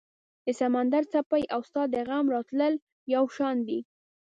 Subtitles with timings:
[0.45, 2.73] د سمندر څپې او ستا د غم راتلل
[3.15, 3.79] یو شان دي